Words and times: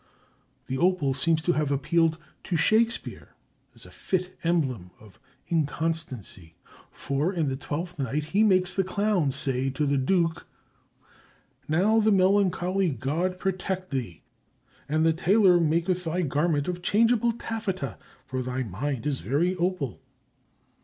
The 0.65 0.79
opal 0.79 1.13
seems 1.13 1.43
to 1.43 1.51
have 1.51 1.69
appealed 1.69 2.17
to 2.45 2.55
Shakespeare 2.55 3.35
as 3.75 3.85
a 3.85 3.91
fit 3.91 4.35
emblem 4.43 4.89
of 4.99 5.19
inconstancy, 5.45 6.55
for 6.89 7.31
in 7.31 7.55
"Twelfth 7.55 7.99
Night" 7.99 8.23
he 8.23 8.41
makes 8.43 8.73
the 8.73 8.83
clown 8.83 9.29
say 9.29 9.69
to 9.69 9.85
the 9.85 9.99
Duke: 9.99 10.47
Now 11.67 11.99
the 11.99 12.11
melancholy 12.11 12.89
God 12.89 13.37
protect 13.37 13.91
thee, 13.91 14.23
and 14.89 15.05
the 15.05 15.13
Tailor 15.13 15.59
make 15.59 15.85
thy 15.85 16.23
garment 16.23 16.67
of 16.67 16.81
changeable 16.81 17.33
taffeta, 17.33 17.99
for 18.25 18.41
thy 18.41 18.63
mind 18.63 19.05
is 19.05 19.19
very 19.19 19.55
opal. 19.57 20.01